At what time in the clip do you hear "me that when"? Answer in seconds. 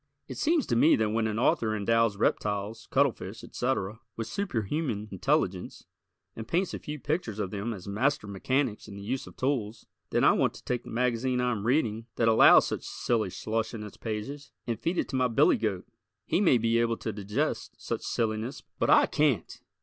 0.75-1.27